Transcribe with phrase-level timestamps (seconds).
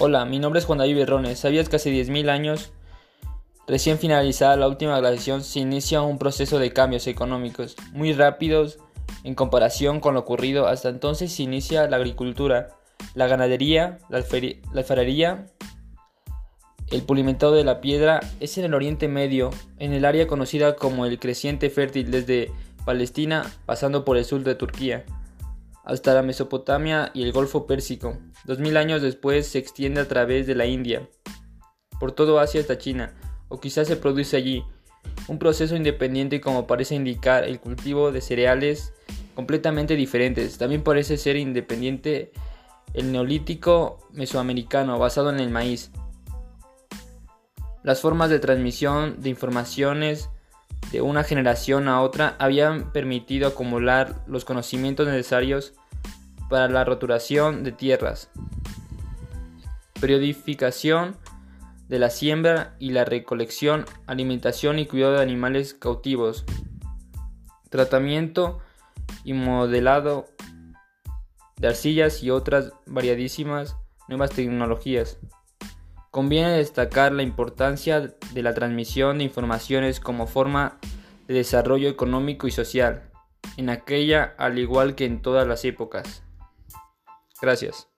[0.00, 1.40] Hola, mi nombre es Juan David Berrones.
[1.40, 2.70] ¿Sabías que hace 10.000 años,
[3.66, 8.78] recién finalizada la última glaciación, se inicia un proceso de cambios económicos muy rápidos
[9.24, 11.32] en comparación con lo ocurrido hasta entonces?
[11.32, 12.68] Se inicia la agricultura,
[13.14, 15.46] la ganadería, la, alfarería,
[16.92, 18.20] el pulimentado de la piedra.
[18.38, 22.52] Es en el Oriente Medio, en el área conocida como el creciente fértil desde
[22.84, 25.04] Palestina pasando por el sur de Turquía
[25.88, 28.18] hasta la Mesopotamia y el Golfo Pérsico.
[28.44, 31.08] Dos mil años después se extiende a través de la India,
[31.98, 33.14] por todo Asia hasta China,
[33.48, 34.62] o quizás se produce allí.
[35.28, 38.92] Un proceso independiente como parece indicar el cultivo de cereales
[39.34, 40.58] completamente diferentes.
[40.58, 42.32] También parece ser independiente
[42.92, 45.90] el neolítico mesoamericano basado en el maíz.
[47.82, 50.28] Las formas de transmisión de informaciones
[50.92, 55.74] de una generación a otra habían permitido acumular los conocimientos necesarios
[56.48, 58.30] para la roturación de tierras,
[60.00, 61.16] periodificación
[61.88, 66.44] de la siembra y la recolección, alimentación y cuidado de animales cautivos,
[67.70, 68.60] tratamiento
[69.24, 70.26] y modelado
[71.56, 75.18] de arcillas y otras variadísimas nuevas tecnologías.
[76.10, 80.78] Conviene destacar la importancia de la transmisión de informaciones como forma
[81.26, 83.10] de desarrollo económico y social,
[83.56, 86.22] en aquella al igual que en todas las épocas.
[87.40, 87.88] Gracias.